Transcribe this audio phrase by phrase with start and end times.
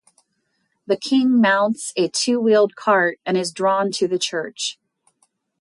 [0.87, 4.79] The king mounts a two-wheeled cart and is drawn to the church.